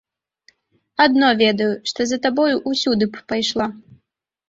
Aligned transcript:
Адно 1.05 1.29
ведаю, 1.43 1.69
што 1.93 2.01
за 2.15 2.21
табою 2.25 2.55
ўсюды 2.75 3.05
б 3.15 3.25
пайшла. 3.33 3.73